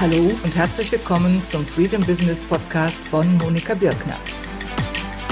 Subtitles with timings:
[0.00, 4.16] Hallo und herzlich willkommen zum Freedom Business Podcast von Monika Birkner.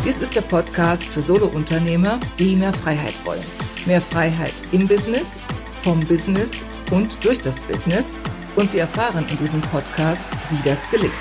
[0.05, 3.41] Dies ist der Podcast für Solounternehmer, die mehr Freiheit wollen.
[3.87, 5.39] Mehr Freiheit im Business,
[5.83, 8.15] vom Business und durch das Business.
[8.57, 11.15] Und Sie erfahren in diesem Podcast, wie das gelingt.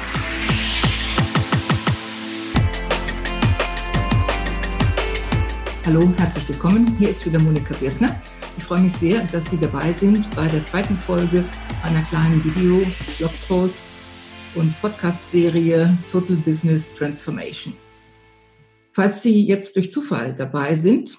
[5.85, 6.97] Hallo, herzlich willkommen.
[6.99, 8.21] Hier ist wieder Monika Birkner.
[8.67, 11.45] Ich freue mich sehr, dass Sie dabei sind bei der zweiten Folge
[11.83, 12.85] einer kleinen Video,
[13.17, 13.81] Blogpost
[14.55, 17.73] und Podcast-Serie Total Business Transformation.
[18.91, 21.17] Falls Sie jetzt durch Zufall dabei sind,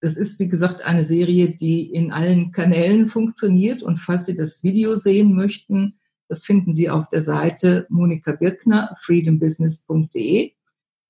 [0.00, 4.62] das ist wie gesagt eine Serie, die in allen Kanälen funktioniert und falls Sie das
[4.62, 10.52] Video sehen möchten, das finden Sie auf der Seite Monika Birkner, freedombusiness.de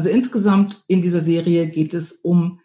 [0.00, 2.60] Also insgesamt in dieser Serie geht es um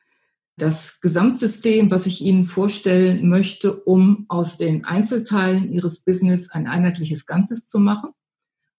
[0.55, 7.25] das Gesamtsystem, was ich Ihnen vorstellen möchte, um aus den Einzelteilen Ihres Business ein einheitliches
[7.25, 8.11] Ganzes zu machen.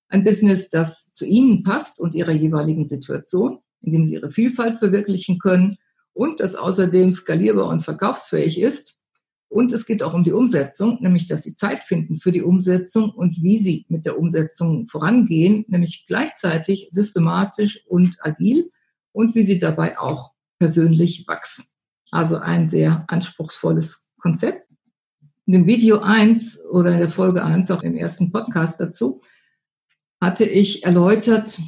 [0.08, 4.78] Ein Business, das zu Ihnen passt und Ihrer jeweiligen Situation, in dem Sie Ihre Vielfalt
[4.78, 5.77] verwirklichen können
[6.14, 8.95] und das außerdem skalierbar und verkaufsfähig ist
[9.56, 13.08] und es geht auch um die Umsetzung, nämlich dass sie Zeit finden für die Umsetzung
[13.08, 18.70] und wie sie mit der Umsetzung vorangehen, nämlich gleichzeitig systematisch und agil
[19.12, 21.64] und wie sie dabei auch persönlich wachsen.
[22.10, 24.68] Also ein sehr anspruchsvolles Konzept.
[25.46, 29.22] In dem Video 1 oder in der Folge 1, auch im ersten Podcast dazu,
[30.20, 31.58] hatte ich erläutert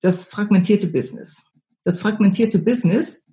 [0.00, 1.46] das fragmentierte Business.
[1.84, 3.24] Das fragmentierte Business,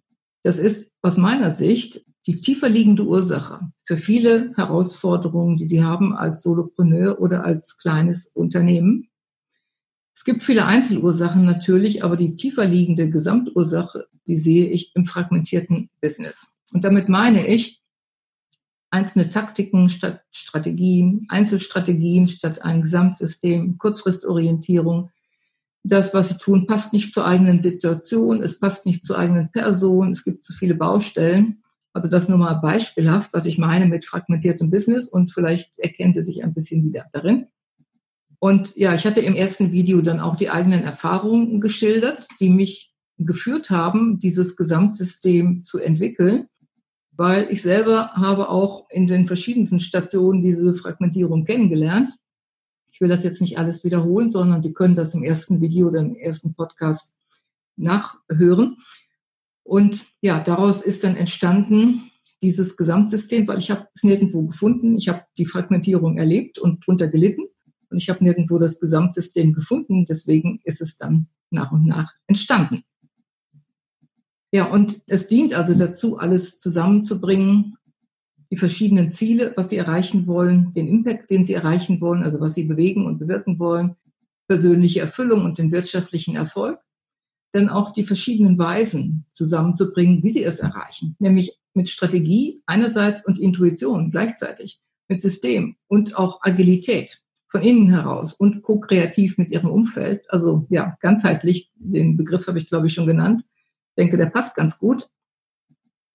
[0.43, 6.15] das ist aus meiner Sicht die tiefer liegende Ursache für viele Herausforderungen, die Sie haben
[6.15, 9.09] als Solopreneur oder als kleines Unternehmen.
[10.15, 15.89] Es gibt viele Einzelursachen natürlich, aber die tiefer liegende Gesamtursache, die sehe ich im fragmentierten
[16.01, 16.55] Business.
[16.71, 17.81] Und damit meine ich
[18.89, 25.09] einzelne Taktiken statt Strategien, Einzelstrategien statt ein Gesamtsystem, Kurzfristorientierung.
[25.83, 30.11] Das, was Sie tun, passt nicht zur eigenen Situation, es passt nicht zur eigenen Person,
[30.11, 31.62] es gibt zu viele Baustellen.
[31.93, 36.23] Also das nur mal beispielhaft, was ich meine mit fragmentiertem Business und vielleicht erkennen Sie
[36.23, 37.47] sich ein bisschen wieder darin.
[38.39, 42.93] Und ja, ich hatte im ersten Video dann auch die eigenen Erfahrungen geschildert, die mich
[43.17, 46.47] geführt haben, dieses Gesamtsystem zu entwickeln,
[47.11, 52.13] weil ich selber habe auch in den verschiedensten Stationen diese Fragmentierung kennengelernt.
[52.91, 56.01] Ich will das jetzt nicht alles wiederholen, sondern Sie können das im ersten Video oder
[56.01, 57.15] im ersten Podcast
[57.75, 58.77] nachhören.
[59.63, 64.97] Und ja, daraus ist dann entstanden dieses Gesamtsystem, weil ich habe es nirgendwo gefunden.
[64.97, 67.43] Ich habe die Fragmentierung erlebt und drunter gelitten
[67.89, 70.05] und ich habe nirgendwo das Gesamtsystem gefunden.
[70.05, 72.83] Deswegen ist es dann nach und nach entstanden.
[74.51, 77.77] Ja, und es dient also dazu, alles zusammenzubringen,
[78.51, 82.53] die verschiedenen Ziele, was Sie erreichen wollen, den Impact, den Sie erreichen wollen, also was
[82.53, 83.95] Sie bewegen und bewirken wollen,
[84.47, 86.79] persönliche Erfüllung und den wirtschaftlichen Erfolg
[87.53, 93.39] dann auch die verschiedenen Weisen zusammenzubringen, wie sie es erreichen, nämlich mit Strategie einerseits und
[93.39, 100.25] Intuition gleichzeitig, mit System und auch Agilität von innen heraus und ko-kreativ mit ihrem Umfeld.
[100.29, 103.43] Also ja, ganzheitlich, den Begriff habe ich glaube ich schon genannt.
[103.89, 105.09] Ich denke, der passt ganz gut.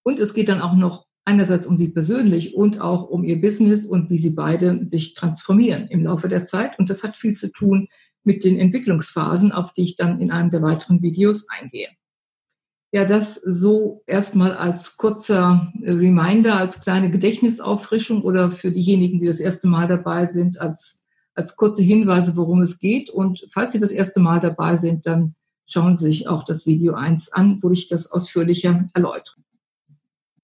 [0.03, 3.87] Und es geht dann auch noch einerseits um sie persönlich und auch um ihr Business
[3.87, 6.77] und wie sie beide sich transformieren im Laufe der Zeit.
[6.79, 7.89] Und das hat viel zu tun
[8.25, 11.89] mit den Entwicklungsphasen, auf die ich dann in einem der weiteren Videos eingehe.
[12.91, 19.41] Ja, das so erstmal als kurzer Reminder, als kleine Gedächtnisauffrischung oder für diejenigen, die das
[19.41, 21.05] erste Mal dabei sind, als,
[21.35, 23.11] als kurze Hinweise, worum es geht.
[23.11, 25.35] Und falls Sie das erste Mal dabei sind, dann
[25.67, 29.43] schauen Sie sich auch das Video 1 an, wo ich das ausführlicher erläutere.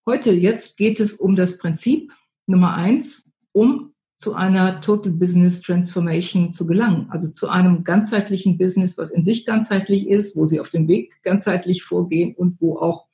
[0.07, 2.13] Heute jetzt geht es um das Prinzip
[2.47, 7.09] Nummer 1, um zu einer Total Business Transformation zu gelangen.
[7.11, 11.23] Also zu einem ganzheitlichen Business, was in sich ganzheitlich ist, wo Sie auf dem Weg
[11.23, 13.07] ganzheitlich vorgehen und wo auch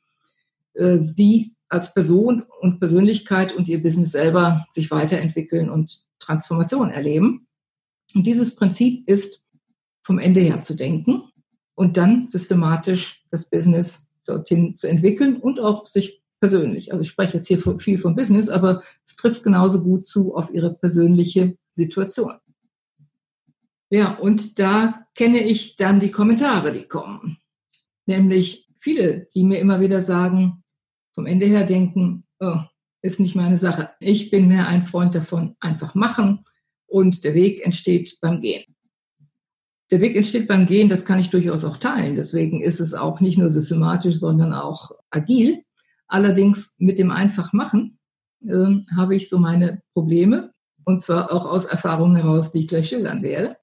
[0.75, 7.47] äh, Sie als Person und Persönlichkeit und Ihr Business selber sich weiterentwickeln und Transformation erleben.
[8.15, 9.43] Und dieses Prinzip ist,
[10.03, 11.23] vom Ende her zu denken
[11.75, 16.93] und dann systematisch das Business dorthin zu entwickeln und auch sich persönlich.
[16.93, 20.53] Also ich spreche jetzt hier viel vom Business, aber es trifft genauso gut zu auf
[20.53, 22.35] Ihre persönliche Situation.
[23.91, 27.39] Ja, und da kenne ich dann die Kommentare, die kommen.
[28.07, 30.63] Nämlich viele, die mir immer wieder sagen,
[31.13, 32.61] vom Ende her denken, oh,
[33.03, 33.91] ist nicht meine Sache.
[34.01, 36.45] Ich bin mehr ein Freund davon, einfach machen
[36.87, 38.65] und der Weg entsteht beim Gehen.
[39.91, 42.15] Der Weg entsteht beim Gehen, das kann ich durchaus auch teilen.
[42.15, 45.65] Deswegen ist es auch nicht nur systematisch, sondern auch agil.
[46.11, 47.99] Allerdings mit dem Einfachmachen
[48.45, 50.53] äh, habe ich so meine Probleme
[50.85, 53.57] und zwar auch aus Erfahrungen heraus, die ich gleich schildern werde.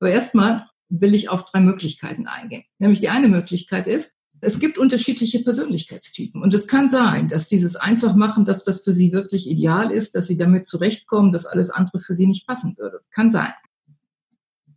[0.00, 2.64] Aber erstmal will ich auf drei Möglichkeiten eingehen.
[2.78, 6.42] Nämlich die eine Möglichkeit ist, es gibt unterschiedliche Persönlichkeitstypen.
[6.42, 10.26] Und es kann sein, dass dieses Einfachmachen, dass das für Sie wirklich ideal ist, dass
[10.26, 13.00] Sie damit zurechtkommen, dass alles andere für Sie nicht passen würde.
[13.10, 13.52] Kann sein.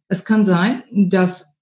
[0.08, 1.56] Es kann sein, dass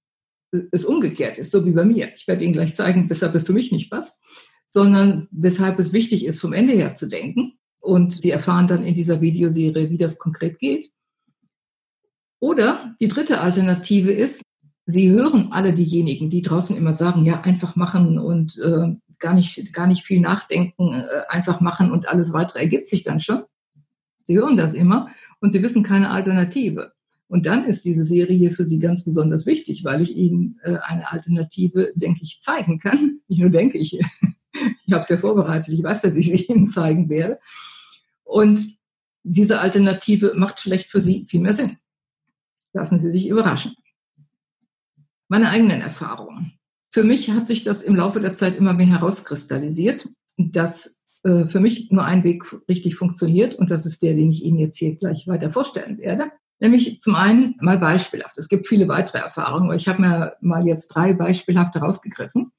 [0.72, 2.13] es umgekehrt ist, so wie bei mir.
[2.16, 4.22] Ich werde Ihnen gleich zeigen, weshalb es für mich nicht passt,
[4.67, 7.57] sondern weshalb es wichtig ist, vom Ende her zu denken.
[7.79, 10.91] Und Sie erfahren dann in dieser Videoserie, wie das konkret geht.
[12.39, 14.41] Oder die dritte Alternative ist,
[14.88, 19.73] Sie hören alle diejenigen, die draußen immer sagen, ja, einfach machen und äh, gar, nicht,
[19.73, 23.44] gar nicht viel nachdenken, äh, einfach machen und alles weitere ergibt sich dann schon.
[24.25, 25.09] Sie hören das immer
[25.39, 26.94] und Sie wissen keine Alternative.
[27.27, 31.12] Und dann ist diese Serie für Sie ganz besonders wichtig, weil ich Ihnen äh, eine
[31.12, 33.21] Alternative, denke ich, zeigen kann.
[33.27, 34.00] Nicht nur denke ich,
[34.86, 37.40] ich habe es ja vorbereitet, ich weiß, dass ich sie Ihnen zeigen werde.
[38.24, 38.78] Und
[39.24, 41.78] diese Alternative macht vielleicht für Sie viel mehr Sinn.
[42.74, 43.76] Lassen Sie sich überraschen
[45.28, 46.54] meine eigenen Erfahrungen.
[46.90, 51.60] Für mich hat sich das im Laufe der Zeit immer mehr herauskristallisiert, dass äh, für
[51.60, 54.96] mich nur ein Weg richtig funktioniert und das ist der, den ich Ihnen jetzt hier
[54.96, 56.32] gleich weiter vorstellen werde.
[56.60, 58.38] Nämlich zum einen mal beispielhaft.
[58.38, 62.52] Es gibt viele weitere Erfahrungen, aber ich habe mir mal jetzt drei beispielhafte rausgegriffen.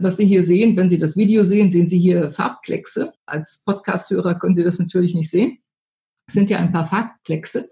[0.00, 3.12] Was Sie hier sehen, wenn Sie das Video sehen, sehen Sie hier Farbkleckse.
[3.26, 5.58] Als Podcasthörer können Sie das natürlich nicht sehen.
[6.28, 7.68] Es sind ja ein paar Farbkleckse.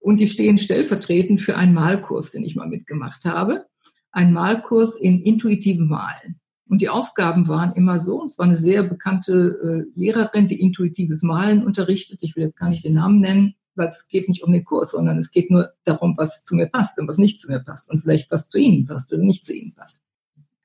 [0.00, 3.66] Und die stehen stellvertretend für einen Malkurs, den ich mal mitgemacht habe.
[4.10, 6.40] Ein Malkurs in intuitivem Malen.
[6.68, 11.22] Und die Aufgaben waren immer so, es war eine sehr bekannte äh, Lehrerin, die intuitives
[11.22, 12.22] Malen unterrichtet.
[12.22, 14.90] Ich will jetzt gar nicht den Namen nennen, weil es geht nicht um den Kurs,
[14.90, 17.90] sondern es geht nur darum, was zu mir passt und was nicht zu mir passt
[17.90, 20.00] und vielleicht was zu Ihnen passt oder nicht zu Ihnen passt.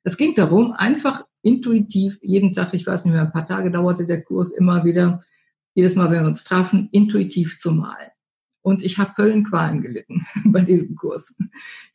[0.06, 4.06] Es ging darum, einfach intuitiv jeden Tag, ich weiß nicht mehr, ein paar Tage dauerte
[4.06, 5.24] der Kurs immer wieder,
[5.74, 8.12] jedes Mal, wenn wir uns trafen, intuitiv zu malen.
[8.62, 11.36] Und ich habe Höllenqualen gelitten bei diesem Kurs.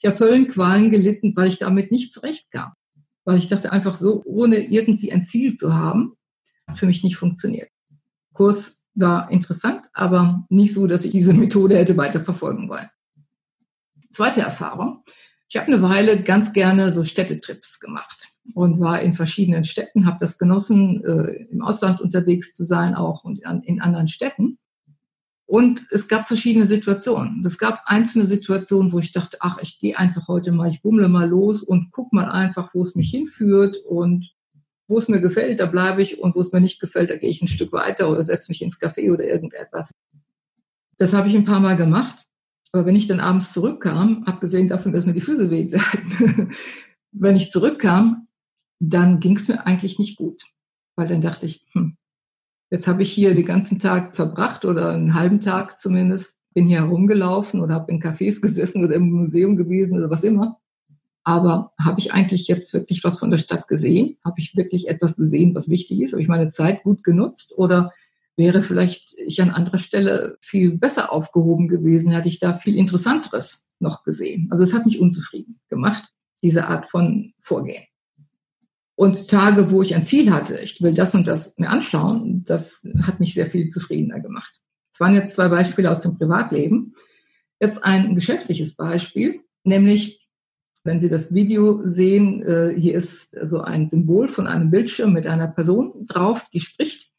[0.01, 2.73] Ich habe Höllenqualen gelitten, weil ich damit nicht zurechtkam.
[3.25, 6.17] Weil ich dachte einfach so, ohne irgendwie ein Ziel zu haben,
[6.67, 7.71] hat für mich nicht funktioniert.
[8.33, 12.89] Kurs war interessant, aber nicht so, dass ich diese Methode hätte weiter verfolgen wollen.
[14.11, 15.05] Zweite Erfahrung.
[15.53, 20.19] Ich habe eine Weile ganz gerne so Städtetrips gemacht und war in verschiedenen Städten, habe
[20.21, 24.59] das genossen, äh, im Ausland unterwegs zu sein auch und in anderen Städten.
[25.47, 27.43] Und es gab verschiedene Situationen.
[27.45, 31.09] Es gab einzelne Situationen, wo ich dachte, ach, ich gehe einfach heute mal, ich bummle
[31.09, 34.33] mal los und guck mal einfach, wo es mich hinführt und
[34.87, 37.31] wo es mir gefällt, da bleibe ich und wo es mir nicht gefällt, da gehe
[37.31, 39.91] ich ein Stück weiter oder setze mich ins Café oder irgendetwas.
[40.97, 42.30] Das habe ich ein paar Mal gemacht.
[42.73, 46.53] Aber wenn ich dann abends zurückkam, abgesehen davon, dass mir die Füße wehtaten,
[47.13, 48.29] wenn ich zurückkam,
[48.79, 50.43] dann ging es mir eigentlich nicht gut.
[50.97, 51.97] Weil dann dachte ich, hm,
[52.71, 56.79] Jetzt habe ich hier den ganzen Tag verbracht oder einen halben Tag zumindest, bin hier
[56.79, 60.59] herumgelaufen oder habe in Cafés gesessen oder im Museum gewesen oder was immer.
[61.25, 64.17] Aber habe ich eigentlich jetzt wirklich was von der Stadt gesehen?
[64.25, 66.13] Habe ich wirklich etwas gesehen, was wichtig ist?
[66.13, 67.53] Habe ich meine Zeit gut genutzt?
[67.57, 67.93] Oder
[68.37, 73.67] wäre vielleicht ich an anderer Stelle viel besser aufgehoben gewesen, hätte ich da viel Interessanteres
[73.79, 74.49] noch gesehen.
[74.51, 76.05] Also es hat mich unzufrieden gemacht,
[76.43, 77.85] diese Art von Vorgehen.
[78.95, 82.87] Und Tage, wo ich ein Ziel hatte, ich will das und das mir anschauen, das
[83.03, 84.61] hat mich sehr viel zufriedener gemacht.
[84.93, 86.95] Das waren jetzt zwei Beispiele aus dem Privatleben.
[87.61, 90.21] Jetzt ein geschäftliches Beispiel, nämlich
[90.85, 95.27] wenn Sie das Video sehen, äh, hier ist so ein Symbol von einem Bildschirm mit
[95.27, 97.11] einer Person drauf, die spricht.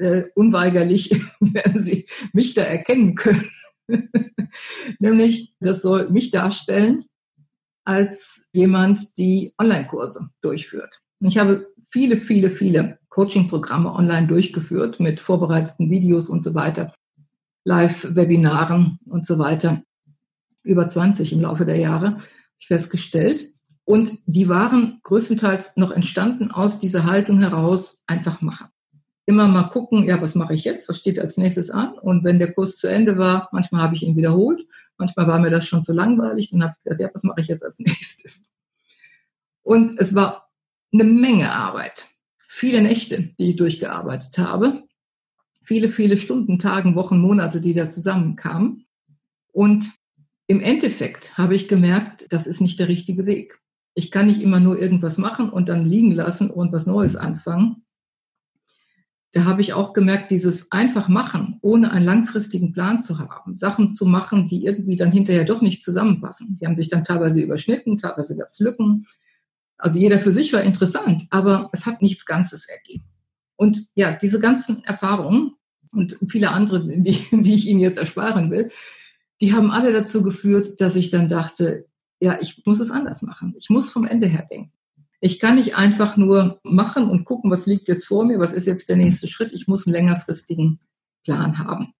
[0.00, 3.50] Äh, unweigerlich werden Sie mich da erkennen können.
[4.98, 7.04] nämlich, das soll mich darstellen
[7.84, 11.02] als jemand, die Online-Kurse durchführt.
[11.20, 16.94] Ich habe viele, viele, viele Coaching-Programme online durchgeführt mit vorbereiteten Videos und so weiter,
[17.64, 19.82] Live-Webinaren und so weiter.
[20.62, 22.22] Über 20 im Laufe der Jahre, habe
[22.58, 23.52] ich festgestellt.
[23.84, 28.68] Und die waren größtenteils noch entstanden aus dieser Haltung heraus, einfach machen
[29.30, 31.94] immer mal gucken, ja, was mache ich jetzt, was steht als nächstes an?
[31.94, 34.60] Und wenn der Kurs zu Ende war, manchmal habe ich ihn wiederholt,
[34.98, 37.48] manchmal war mir das schon zu langweilig, dann habe ich gesagt, ja, was mache ich
[37.48, 38.42] jetzt als nächstes?
[39.62, 40.50] Und es war
[40.92, 42.10] eine Menge Arbeit
[42.60, 44.82] viele Nächte, die ich durchgearbeitet habe.
[45.62, 48.86] Viele, viele Stunden, Tagen, Wochen, Monate, die da zusammenkamen.
[49.52, 49.92] Und
[50.48, 53.60] im Endeffekt habe ich gemerkt, das ist nicht der richtige Weg.
[53.94, 57.84] Ich kann nicht immer nur irgendwas machen und dann liegen lassen und was Neues anfangen.
[59.32, 63.92] Da habe ich auch gemerkt, dieses einfach machen, ohne einen langfristigen Plan zu haben, Sachen
[63.92, 66.58] zu machen, die irgendwie dann hinterher doch nicht zusammenpassen.
[66.60, 69.06] Die haben sich dann teilweise überschnitten, teilweise gab es Lücken.
[69.78, 73.04] Also jeder für sich war interessant, aber es hat nichts Ganzes ergeben.
[73.56, 75.52] Und ja, diese ganzen Erfahrungen
[75.92, 78.70] und viele andere, die, die ich Ihnen jetzt ersparen will,
[79.40, 81.86] die haben alle dazu geführt, dass ich dann dachte,
[82.20, 83.54] ja, ich muss es anders machen.
[83.58, 84.72] Ich muss vom Ende her denken.
[85.20, 88.66] Ich kann nicht einfach nur machen und gucken, was liegt jetzt vor mir, was ist
[88.66, 89.52] jetzt der nächste Schritt.
[89.52, 90.80] Ich muss einen längerfristigen
[91.24, 91.92] Plan haben.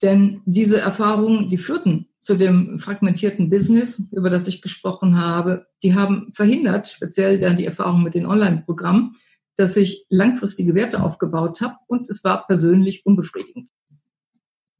[0.00, 5.94] Denn diese Erfahrungen, die führten zu dem fragmentierten Business, über das ich gesprochen habe, die
[5.94, 9.16] haben verhindert, speziell dann die Erfahrung mit den Online-Programmen,
[9.56, 13.70] dass ich langfristige Werte aufgebaut habe und es war persönlich unbefriedigend.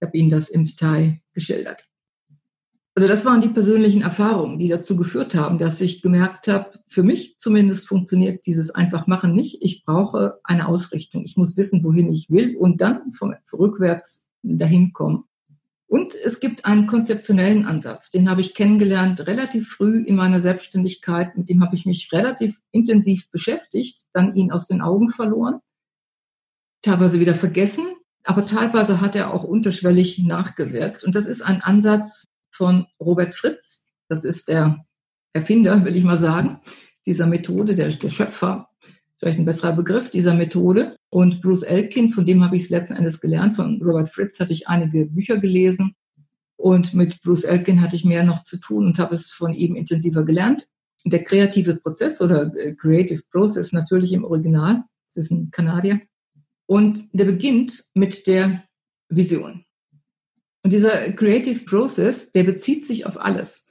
[0.00, 1.88] Ich habe Ihnen das im Detail geschildert.
[2.98, 7.04] Also das waren die persönlichen Erfahrungen, die dazu geführt haben, dass ich gemerkt habe, für
[7.04, 9.58] mich zumindest funktioniert dieses einfach machen nicht.
[9.62, 11.24] Ich brauche eine Ausrichtung.
[11.24, 15.22] Ich muss wissen, wohin ich will und dann vom, rückwärts dahin kommen.
[15.86, 21.38] Und es gibt einen konzeptionellen Ansatz, den habe ich kennengelernt relativ früh in meiner Selbstständigkeit.
[21.38, 25.60] Mit dem habe ich mich relativ intensiv beschäftigt, dann ihn aus den Augen verloren,
[26.82, 27.86] teilweise wieder vergessen,
[28.24, 31.04] aber teilweise hat er auch unterschwellig nachgewirkt.
[31.04, 32.26] Und das ist ein Ansatz,
[32.58, 33.88] von Robert Fritz.
[34.08, 34.84] Das ist der
[35.32, 36.60] Erfinder, will ich mal sagen,
[37.06, 38.68] dieser Methode, der, der Schöpfer,
[39.18, 40.96] vielleicht ein besserer Begriff dieser Methode.
[41.08, 43.54] Und Bruce Elkin, von dem habe ich es letzten Endes gelernt.
[43.54, 45.94] Von Robert Fritz hatte ich einige Bücher gelesen.
[46.56, 49.76] Und mit Bruce Elkin hatte ich mehr noch zu tun und habe es von ihm
[49.76, 50.66] intensiver gelernt.
[51.04, 56.00] Der kreative Prozess oder äh, Creative Process natürlich im Original, das ist ein Kanadier.
[56.66, 58.64] Und der beginnt mit der
[59.08, 59.64] Vision.
[60.68, 63.68] Und dieser Creative Process, der bezieht sich auf alles.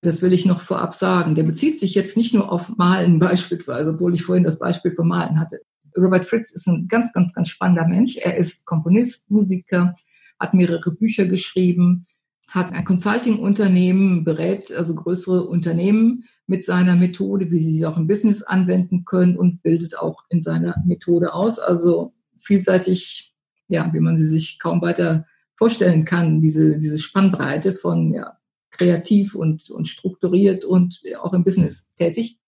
[0.00, 1.36] Das will ich noch vorab sagen.
[1.36, 5.06] Der bezieht sich jetzt nicht nur auf Malen beispielsweise, obwohl ich vorhin das Beispiel vom
[5.06, 5.60] Malen hatte.
[5.96, 8.16] Robert Fritz ist ein ganz, ganz, ganz spannender Mensch.
[8.16, 9.94] Er ist Komponist, Musiker,
[10.40, 12.08] hat mehrere Bücher geschrieben,
[12.48, 18.08] hat ein Consulting-Unternehmen, berät also größere Unternehmen mit seiner Methode, wie sie sie auch im
[18.08, 21.60] Business anwenden können und bildet auch in seiner Methode aus.
[21.60, 23.32] Also vielseitig,
[23.68, 25.24] ja, wie man sie sich kaum weiter
[25.62, 28.36] vorstellen kann, diese, diese Spannbreite von ja,
[28.72, 32.40] kreativ und, und strukturiert und auch im Business tätig.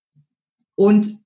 [0.74, 1.20] Und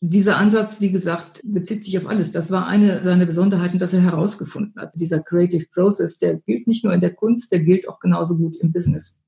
[0.00, 2.30] dieser Ansatz, wie gesagt, bezieht sich auf alles.
[2.30, 4.94] Das war eine seiner Besonderheiten, dass er herausgefunden hat.
[4.94, 8.56] Dieser Creative Process, der gilt nicht nur in der Kunst, der gilt auch genauso gut
[8.58, 9.20] im Business.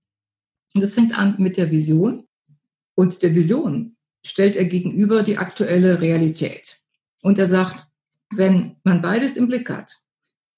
[0.74, 2.28] Und das fängt an mit der Vision.
[2.94, 6.78] Und der Vision stellt er gegenüber die aktuelle Realität.
[7.22, 7.88] Und er sagt,
[8.30, 10.00] wenn man beides im Blick hat,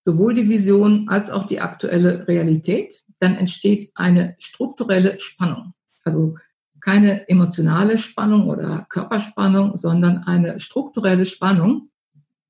[0.03, 5.75] sowohl die Vision als auch die aktuelle Realität, dann entsteht eine strukturelle Spannung.
[6.05, 6.37] Also
[6.81, 11.91] keine emotionale Spannung oder Körperspannung, sondern eine strukturelle Spannung.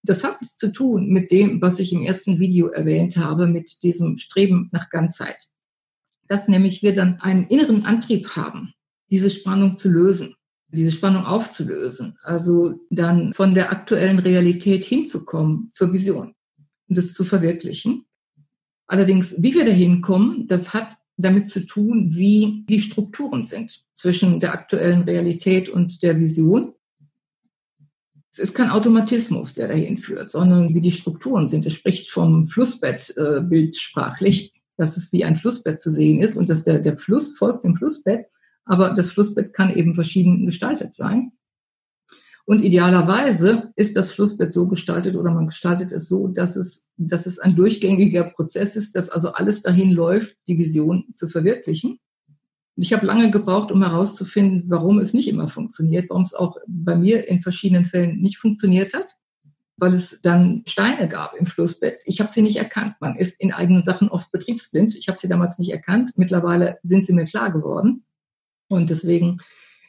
[0.02, 3.82] Das hat es zu tun mit dem, was ich im ersten Video erwähnt habe, mit
[3.82, 5.48] diesem Streben nach Ganzheit.
[6.28, 8.72] Dass nämlich wir dann einen inneren Antrieb haben,
[9.10, 10.36] diese Spannung zu lösen,
[10.68, 12.16] diese Spannung aufzulösen.
[12.22, 16.34] Also dann von der aktuellen Realität hinzukommen zur Vision
[16.90, 18.04] um das zu verwirklichen.
[18.86, 24.40] Allerdings, wie wir dahin kommen, das hat damit zu tun, wie die Strukturen sind zwischen
[24.40, 26.74] der aktuellen Realität und der Vision.
[28.32, 31.66] Es ist kein Automatismus, der dahin führt, sondern wie die Strukturen sind.
[31.66, 36.48] Es spricht vom Flussbett äh, bildsprachlich, dass es wie ein Flussbett zu sehen ist und
[36.48, 38.26] dass der, der Fluss folgt dem Flussbett,
[38.64, 41.32] aber das Flussbett kann eben verschieden gestaltet sein.
[42.46, 47.26] Und idealerweise ist das Flussbett so gestaltet oder man gestaltet es so, dass es, dass
[47.26, 52.00] es ein durchgängiger Prozess ist, dass also alles dahin läuft, die Vision zu verwirklichen.
[52.76, 56.56] Und ich habe lange gebraucht, um herauszufinden, warum es nicht immer funktioniert, warum es auch
[56.66, 59.16] bei mir in verschiedenen Fällen nicht funktioniert hat,
[59.76, 61.98] weil es dann Steine gab im Flussbett.
[62.04, 62.94] Ich habe sie nicht erkannt.
[63.00, 64.94] Man ist in eigenen Sachen oft betriebsblind.
[64.94, 66.12] Ich habe sie damals nicht erkannt.
[66.16, 68.04] Mittlerweile sind sie mir klar geworden.
[68.68, 69.38] Und deswegen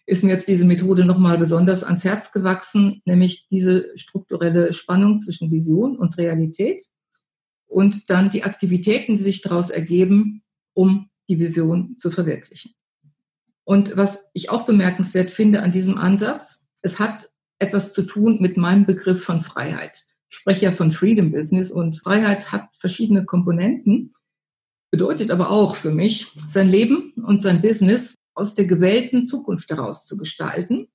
[0.05, 5.51] ist mir jetzt diese Methode nochmal besonders ans Herz gewachsen, nämlich diese strukturelle Spannung zwischen
[5.51, 6.83] Vision und Realität
[7.67, 10.43] und dann die Aktivitäten, die sich daraus ergeben,
[10.73, 12.73] um die Vision zu verwirklichen.
[13.63, 17.29] Und was ich auch bemerkenswert finde an diesem Ansatz, es hat
[17.59, 20.05] etwas zu tun mit meinem Begriff von Freiheit.
[20.29, 24.13] Ich spreche ja von Freedom Business und Freiheit hat verschiedene Komponenten,
[24.89, 30.05] bedeutet aber auch für mich, sein Leben und sein Business aus der gewählten Zukunft heraus
[30.05, 30.87] zu gestalten,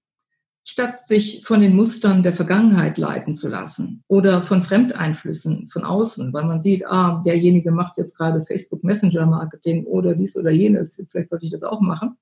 [0.64, 6.32] statt sich von den Mustern der Vergangenheit leiten zu lassen oder von Fremdeinflüssen von außen,
[6.32, 11.00] weil man sieht, ah, derjenige macht jetzt gerade Facebook Messenger Marketing oder dies oder jenes,
[11.08, 12.16] vielleicht sollte ich das auch machen.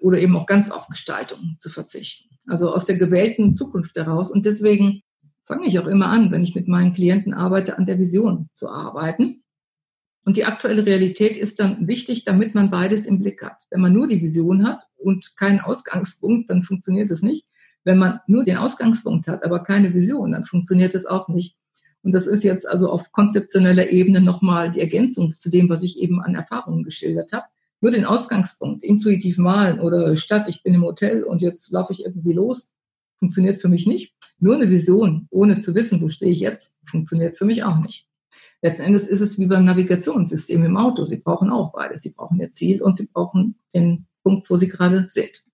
[0.00, 2.38] Oder eben auch ganz auf Gestaltung zu verzichten.
[2.46, 4.30] Also aus der gewählten Zukunft heraus.
[4.30, 5.02] Und deswegen
[5.44, 8.70] fange ich auch immer an, wenn ich mit meinen Klienten arbeite, an der Vision zu
[8.70, 9.37] arbeiten.
[10.24, 13.62] Und die aktuelle Realität ist dann wichtig, damit man beides im Blick hat.
[13.70, 17.46] Wenn man nur die Vision hat und keinen Ausgangspunkt, dann funktioniert es nicht.
[17.84, 21.56] Wenn man nur den Ausgangspunkt hat, aber keine Vision, dann funktioniert es auch nicht.
[22.02, 25.98] Und das ist jetzt also auf konzeptioneller Ebene nochmal die Ergänzung zu dem, was ich
[25.98, 27.46] eben an Erfahrungen geschildert habe.
[27.80, 32.04] Nur den Ausgangspunkt intuitiv malen oder statt, ich bin im Hotel und jetzt laufe ich
[32.04, 32.72] irgendwie los,
[33.18, 34.14] funktioniert für mich nicht.
[34.40, 38.07] Nur eine Vision, ohne zu wissen, wo stehe ich jetzt, funktioniert für mich auch nicht.
[38.60, 41.04] Letzten Endes ist es wie beim Navigationssystem im Auto.
[41.04, 42.02] Sie brauchen auch beides.
[42.02, 45.44] Sie brauchen Ihr Ziel und Sie brauchen den Punkt, wo Sie gerade sind.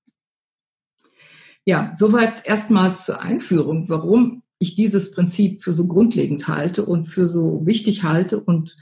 [1.67, 7.27] Ja, soweit erstmals zur Einführung, warum ich dieses Prinzip für so grundlegend halte und für
[7.27, 8.77] so wichtig halte und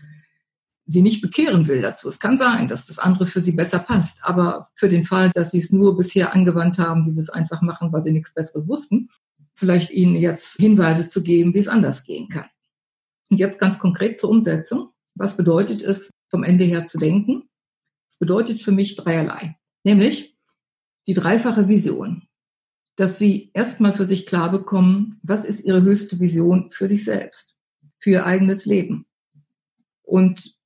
[0.86, 2.08] sie nicht bekehren will dazu.
[2.08, 5.52] Es kann sein, dass das andere für sie besser passt, aber für den Fall, dass
[5.52, 9.08] sie es nur bisher angewandt haben, dieses einfach machen, weil sie nichts Besseres wussten,
[9.54, 12.46] vielleicht ihnen jetzt Hinweise zu geben, wie es anders gehen kann.
[13.32, 14.90] Und jetzt ganz konkret zur Umsetzung.
[15.14, 17.48] Was bedeutet es, vom Ende her zu denken?
[18.08, 20.36] Es bedeutet für mich dreierlei, nämlich
[21.06, 22.28] die dreifache Vision
[22.96, 27.56] dass sie erstmal für sich klar bekommen, was ist ihre höchste Vision für sich selbst,
[27.98, 29.06] für ihr eigenes Leben.
[30.02, 30.56] Und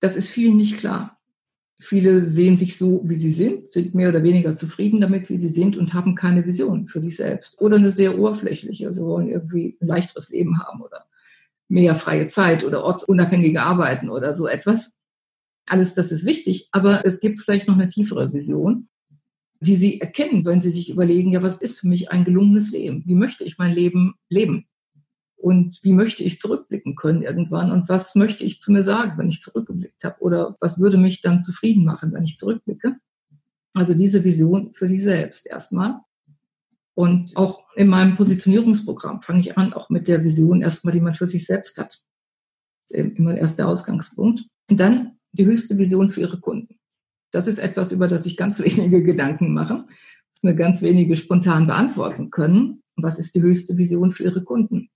[0.00, 1.18] das ist vielen nicht klar.
[1.80, 5.48] Viele sehen sich so, wie sie sind, sind mehr oder weniger zufrieden damit, wie sie
[5.48, 7.60] sind und haben keine Vision für sich selbst.
[7.60, 11.06] Oder eine sehr oberflächliche, also wollen irgendwie ein leichteres Leben haben oder
[11.68, 14.92] mehr freie Zeit oder ortsunabhängige Arbeiten oder so etwas.
[15.66, 18.88] Alles das ist wichtig, aber es gibt vielleicht noch eine tiefere Vision
[19.64, 23.02] die sie erkennen, wenn sie sich überlegen, ja, was ist für mich ein gelungenes Leben?
[23.06, 24.66] Wie möchte ich mein Leben leben?
[25.36, 27.70] Und wie möchte ich zurückblicken können irgendwann?
[27.70, 30.20] Und was möchte ich zu mir sagen, wenn ich zurückgeblickt habe?
[30.20, 32.96] Oder was würde mich dann zufrieden machen, wenn ich zurückblicke?
[33.74, 36.00] Also diese Vision für sich selbst erstmal.
[36.94, 41.14] Und auch in meinem Positionierungsprogramm fange ich an, auch mit der Vision erstmal, die man
[41.14, 42.02] für sich selbst hat.
[42.88, 44.44] Das ist immer der Ausgangspunkt.
[44.70, 46.78] Und dann die höchste Vision für ihre Kunden.
[47.32, 49.90] Das ist etwas, über das sich ganz wenige Gedanken machen,
[50.32, 52.82] was mir ganz wenige spontan beantworten können.
[52.96, 54.88] Was ist die höchste Vision für Ihre Kunden?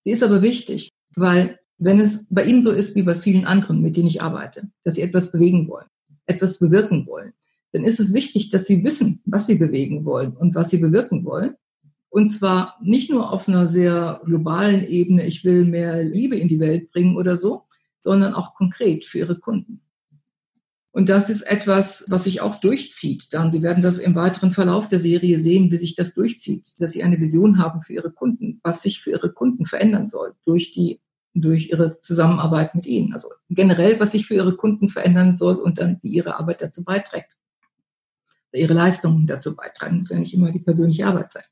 [0.00, 3.80] Sie ist aber wichtig, weil wenn es bei Ihnen so ist wie bei vielen anderen,
[3.80, 5.86] mit denen ich arbeite, dass Sie etwas bewegen wollen,
[6.26, 7.34] etwas bewirken wollen,
[7.72, 11.24] dann ist es wichtig, dass Sie wissen, was Sie bewegen wollen und was Sie bewirken
[11.24, 11.54] wollen.
[12.10, 16.60] Und zwar nicht nur auf einer sehr globalen Ebene, ich will mehr Liebe in die
[16.60, 17.64] Welt bringen oder so,
[17.98, 19.82] sondern auch konkret für Ihre Kunden.
[20.90, 23.32] Und das ist etwas, was sich auch durchzieht.
[23.32, 26.92] Dann, Sie werden das im weiteren Verlauf der Serie sehen, wie sich das durchzieht, dass
[26.92, 30.72] Sie eine Vision haben für Ihre Kunden, was sich für Ihre Kunden verändern soll durch
[30.72, 31.00] die
[31.40, 33.12] durch ihre Zusammenarbeit mit ihnen.
[33.12, 36.84] Also generell, was sich für ihre Kunden verändern soll und dann wie ihre Arbeit dazu
[36.84, 37.36] beiträgt.
[38.52, 39.98] Ihre Leistungen dazu beitragen.
[39.98, 41.44] Muss ja nicht immer die persönliche Arbeit sein.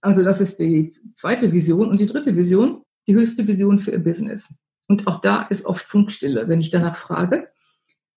[0.00, 1.88] Also das ist die zweite Vision.
[1.88, 4.54] Und die dritte Vision, die höchste Vision für ihr Business.
[4.88, 7.48] Und auch da ist oft Funkstille, wenn ich danach frage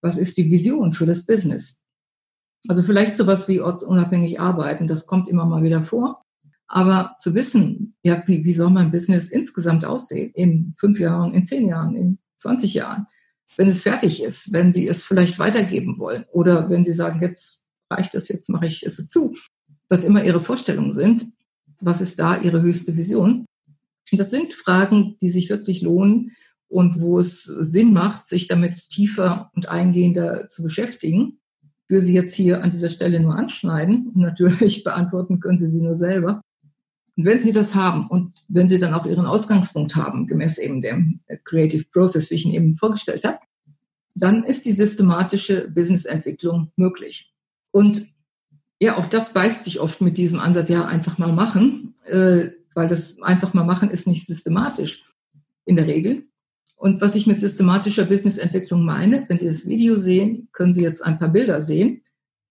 [0.04, 1.82] was ist die Vision für das Business?
[2.68, 6.22] Also vielleicht sowas wie ortsunabhängig arbeiten, das kommt immer mal wieder vor.
[6.68, 10.32] Aber zu wissen, ja, wie, wie soll mein Business insgesamt aussehen?
[10.34, 13.08] In fünf Jahren, in zehn Jahren, in 20 Jahren?
[13.58, 17.62] Wenn es fertig ist, wenn Sie es vielleicht weitergeben wollen oder wenn Sie sagen, jetzt
[17.90, 19.36] reicht es, jetzt mache ich es zu,
[19.90, 21.26] was immer Ihre Vorstellungen sind,
[21.82, 23.46] was ist da Ihre höchste Vision?
[24.12, 26.32] Das sind Fragen, die sich wirklich lohnen,
[26.74, 31.40] und wo es Sinn macht, sich damit tiefer und eingehender zu beschäftigen.
[31.62, 35.70] Ich will sie jetzt hier an dieser Stelle nur anschneiden und natürlich beantworten können Sie
[35.70, 36.42] sie nur selber.
[37.16, 40.82] Und wenn Sie das haben und wenn Sie dann auch Ihren Ausgangspunkt haben, gemäß eben
[40.82, 43.40] dem Creative Process, wie ich ihn eben vorgestellt habe,
[44.16, 47.34] dann ist die systematische Businessentwicklung möglich.
[47.72, 48.08] Und
[48.82, 52.88] ja, auch das beißt sich oft mit diesem Ansatz, ja, einfach mal machen, äh, weil
[52.88, 55.06] das einfach mal machen ist nicht systematisch
[55.66, 56.28] in der Regel.
[56.76, 61.02] Und was ich mit systematischer Businessentwicklung meine, wenn Sie das Video sehen, können Sie jetzt
[61.02, 62.02] ein paar Bilder sehen.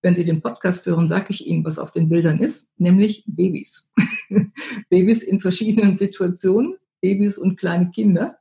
[0.00, 3.92] Wenn Sie den Podcast hören, sage ich Ihnen, was auf den Bildern ist, nämlich Babys.
[4.88, 8.38] Babys in verschiedenen Situationen, Babys und kleine Kinder.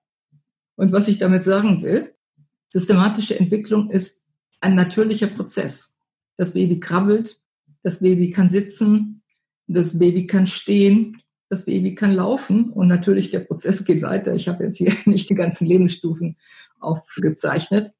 [0.75, 2.13] Und was ich damit sagen will,
[2.69, 4.23] systematische Entwicklung ist
[4.61, 5.95] ein natürlicher Prozess.
[6.37, 7.41] Das Baby krabbelt,
[7.83, 9.23] das Baby kann sitzen,
[9.67, 14.33] das Baby kann stehen, das Baby kann laufen und natürlich der Prozess geht weiter.
[14.33, 16.37] Ich habe jetzt hier nicht die ganzen Lebensstufen
[16.79, 17.91] aufgezeichnet,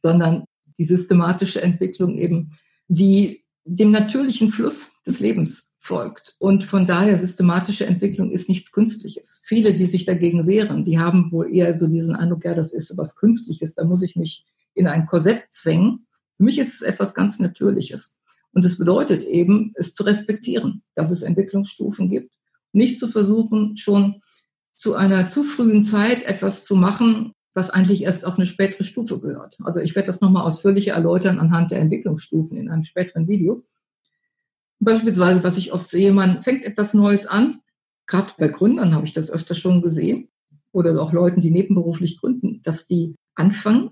[0.00, 0.44] sondern
[0.78, 6.34] die systematische Entwicklung eben, die dem natürlichen Fluss des Lebens folgt.
[6.38, 9.42] Und von daher systematische Entwicklung ist nichts Künstliches.
[9.44, 12.96] Viele, die sich dagegen wehren, die haben wohl eher so diesen Eindruck, ja, das ist
[12.96, 16.06] was Künstliches, da muss ich mich in ein Korsett zwängen.
[16.38, 18.18] Für mich ist es etwas ganz Natürliches.
[18.52, 22.32] Und es bedeutet eben, es zu respektieren, dass es Entwicklungsstufen gibt.
[22.72, 24.22] Nicht zu versuchen, schon
[24.74, 29.20] zu einer zu frühen Zeit etwas zu machen, was eigentlich erst auf eine spätere Stufe
[29.20, 29.58] gehört.
[29.62, 33.64] Also ich werde das nochmal ausführlicher erläutern anhand der Entwicklungsstufen in einem späteren Video.
[34.84, 37.60] Beispielsweise, was ich oft sehe, man fängt etwas Neues an.
[38.06, 40.28] Gerade bei Gründern habe ich das öfter schon gesehen.
[40.72, 43.90] Oder auch Leuten, die nebenberuflich gründen, dass die anfangen,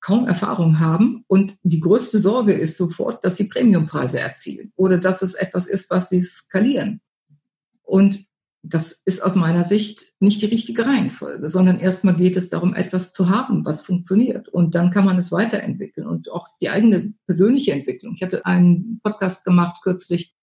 [0.00, 5.22] kaum Erfahrung haben und die größte Sorge ist sofort, dass sie Premiumpreise erzielen oder dass
[5.22, 7.00] es etwas ist, was sie skalieren.
[7.82, 8.26] Und
[8.66, 13.12] das ist aus meiner Sicht nicht die richtige Reihenfolge, sondern erstmal geht es darum, etwas
[13.12, 14.48] zu haben, was funktioniert.
[14.48, 18.14] Und dann kann man es weiterentwickeln und auch die eigene persönliche Entwicklung.
[18.16, 20.34] Ich hatte einen Podcast gemacht kürzlich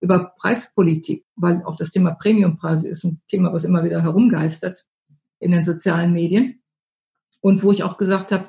[0.00, 4.84] über Preispolitik, weil auch das Thema Premiumpreise ist ein Thema, was immer wieder herumgeistert
[5.38, 6.60] in den sozialen Medien.
[7.40, 8.48] Und wo ich auch gesagt habe,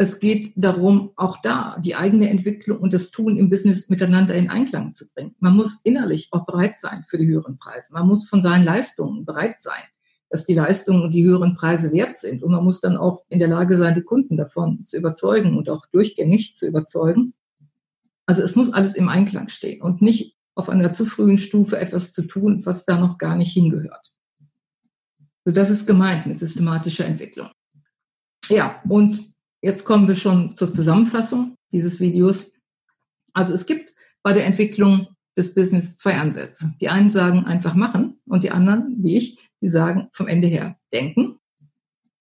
[0.00, 4.48] es geht darum, auch da die eigene Entwicklung und das Tun im Business miteinander in
[4.48, 5.36] Einklang zu bringen.
[5.40, 7.92] Man muss innerlich auch bereit sein für die höheren Preise.
[7.92, 9.82] Man muss von seinen Leistungen bereit sein,
[10.30, 12.42] dass die Leistungen und die höheren Preise wert sind.
[12.42, 15.68] Und man muss dann auch in der Lage sein, die Kunden davon zu überzeugen und
[15.68, 17.34] auch durchgängig zu überzeugen.
[18.24, 22.14] Also es muss alles im Einklang stehen und nicht auf einer zu frühen Stufe etwas
[22.14, 24.14] zu tun, was da noch gar nicht hingehört.
[25.44, 27.50] So, das ist gemeint mit systematischer Entwicklung.
[28.48, 29.30] Ja, und
[29.62, 32.52] Jetzt kommen wir schon zur Zusammenfassung dieses Videos.
[33.32, 36.74] Also es gibt bei der Entwicklung des Business zwei Ansätze.
[36.80, 40.76] Die einen sagen einfach machen und die anderen, wie ich, die sagen vom Ende her
[40.92, 41.36] denken.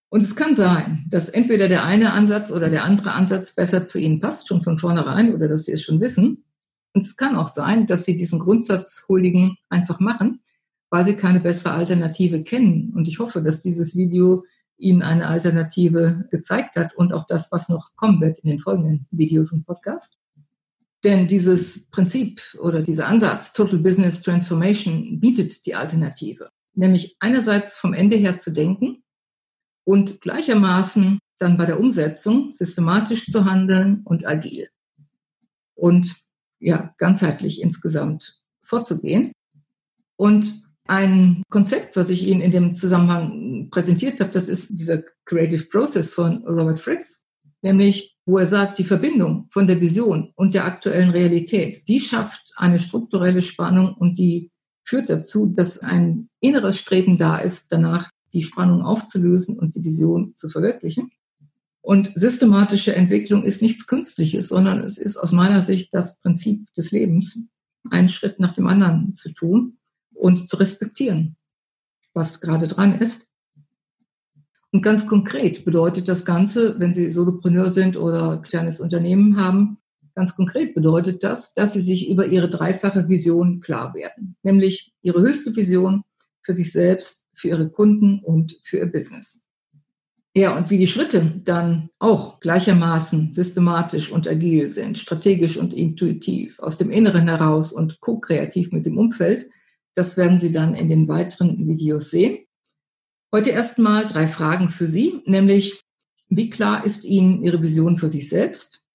[0.09, 3.99] Und es kann sein, dass entweder der eine Ansatz oder der andere Ansatz besser zu
[3.99, 6.45] Ihnen passt, schon von vornherein, oder dass Sie es schon wissen.
[6.93, 10.41] Und es kann auch sein, dass Sie diesen Grundsatz huldigen einfach machen,
[10.89, 12.91] weil Sie keine bessere Alternative kennen.
[12.95, 14.45] Und ich hoffe, dass dieses Video
[14.79, 19.05] ihnen eine Alternative gezeigt hat und auch das, was noch kommen wird in den folgenden
[19.11, 20.17] Videos und Podcasts.
[21.03, 27.93] Denn dieses Prinzip oder dieser Ansatz Total Business Transformation bietet die Alternative, nämlich einerseits vom
[27.93, 29.03] Ende her zu denken
[29.85, 34.69] und gleichermaßen dann bei der Umsetzung systematisch zu handeln und agil
[35.75, 36.17] und
[36.59, 39.31] ja, ganzheitlich insgesamt vorzugehen.
[40.17, 45.65] Und ein Konzept, was ich Ihnen in dem Zusammenhang präsentiert habe, das ist dieser Creative
[45.65, 47.23] Process von Robert Fritz,
[47.61, 52.53] nämlich wo er sagt, die Verbindung von der Vision und der aktuellen Realität, die schafft
[52.55, 54.51] eine strukturelle Spannung und die
[54.83, 60.33] führt dazu, dass ein inneres Streben da ist, danach die Spannung aufzulösen und die Vision
[60.35, 61.11] zu verwirklichen.
[61.81, 66.91] Und systematische Entwicklung ist nichts Künstliches, sondern es ist aus meiner Sicht das Prinzip des
[66.91, 67.39] Lebens,
[67.89, 69.78] einen Schritt nach dem anderen zu tun
[70.19, 71.37] und zu respektieren,
[72.13, 73.27] was gerade dran ist.
[74.71, 79.77] Und ganz konkret bedeutet das Ganze, wenn Sie Solopreneur sind oder kleines Unternehmen haben,
[80.13, 85.21] ganz konkret bedeutet das, dass Sie sich über Ihre dreifache Vision klar werden, nämlich Ihre
[85.21, 86.03] höchste Vision
[86.41, 89.45] für sich selbst, für Ihre Kunden und für Ihr Business.
[90.35, 96.59] Ja, und wie die Schritte dann auch gleichermaßen systematisch und agil sind, strategisch und intuitiv,
[96.59, 99.49] aus dem Inneren heraus und ko-kreativ mit dem Umfeld,
[99.99, 102.45] das werden Sie dann in den weiteren Videos sehen.
[103.33, 105.83] Heute erstmal drei Fragen für Sie, nämlich
[106.29, 108.85] wie klar ist Ihnen Ihre Vision für sich selbst?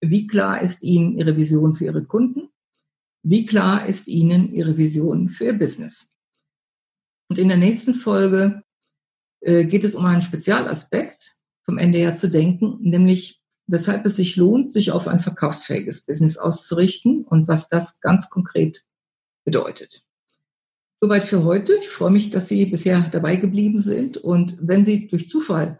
[0.00, 2.48] Wie klar ist Ihnen Ihre Vision für Ihre Kunden?
[3.22, 6.14] Wie klar ist Ihnen Ihre Vision für Ihr Business?
[7.28, 8.62] Und in der nächsten Folge
[9.40, 14.36] äh, geht es um einen Spezialaspekt vom Ende her zu denken, nämlich weshalb es sich
[14.36, 18.86] lohnt, sich auf ein verkaufsfähiges Business auszurichten und was das ganz konkret
[19.44, 20.05] bedeutet.
[21.06, 21.72] Soweit für heute.
[21.80, 24.16] Ich freue mich, dass Sie bisher dabei geblieben sind.
[24.16, 25.78] Und wenn Sie durch Zufall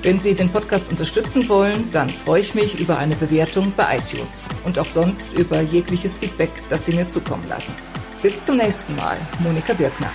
[0.00, 4.48] Wenn Sie den Podcast unterstützen wollen, dann freue ich mich über eine Bewertung bei iTunes
[4.64, 7.74] und auch sonst über jegliches Feedback, das Sie mir zukommen lassen.
[8.22, 10.12] Bis zum nächsten Mal, Monika Birkner.